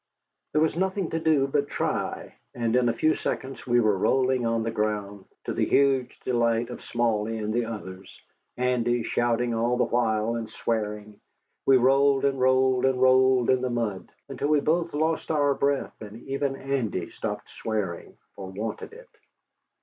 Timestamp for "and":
2.55-2.75, 7.37-7.53, 10.37-10.49, 12.25-12.39, 12.85-12.99, 16.01-16.23